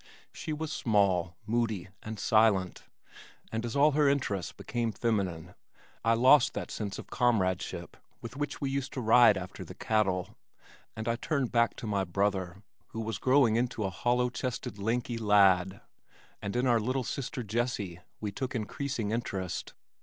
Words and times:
She 0.33 0.51
was 0.51 0.73
small, 0.73 1.35
moody 1.45 1.89
and 2.01 2.19
silent, 2.19 2.85
and 3.51 3.63
as 3.63 3.75
all 3.75 3.91
her 3.91 4.09
interests 4.09 4.51
became 4.51 4.91
feminine 4.91 5.53
I 6.03 6.15
lost 6.15 6.55
that 6.55 6.71
sense 6.71 6.97
of 6.97 7.11
comradeship 7.11 7.95
with 8.19 8.35
which 8.35 8.59
we 8.59 8.71
used 8.71 8.93
to 8.93 8.99
ride 8.99 9.37
after 9.37 9.63
the 9.63 9.75
cattle 9.75 10.35
and 10.95 11.07
I 11.07 11.17
turned 11.17 11.51
back 11.51 11.75
to 11.75 11.85
my 11.85 12.03
brother 12.03 12.63
who 12.87 13.01
was 13.01 13.19
growing 13.19 13.57
into 13.57 13.83
a 13.83 13.91
hollow 13.91 14.31
chested 14.31 14.79
lanky 14.79 15.19
lad 15.19 15.81
and 16.41 16.55
in 16.55 16.65
our 16.65 16.79
little 16.79 17.03
sister 17.03 17.43
Jessie 17.43 17.99
we 18.19 18.31
took 18.31 18.55
increasing 18.55 19.11
interest. 19.11 19.75